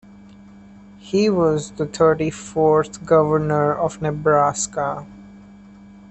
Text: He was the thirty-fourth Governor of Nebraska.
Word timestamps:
He 0.97 1.29
was 1.29 1.73
the 1.73 1.85
thirty-fourth 1.85 3.05
Governor 3.05 3.71
of 3.75 4.01
Nebraska. 4.01 5.05